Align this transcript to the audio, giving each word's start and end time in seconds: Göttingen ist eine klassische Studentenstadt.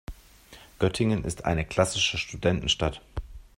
Göttingen 0.79 1.23
ist 1.25 1.45
eine 1.45 1.63
klassische 1.63 2.17
Studentenstadt. 2.17 3.01